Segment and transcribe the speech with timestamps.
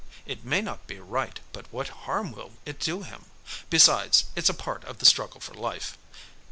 [0.25, 3.25] It may not be right but what harm will it do him?
[3.69, 5.95] Besides, it's a part of the struggle for life."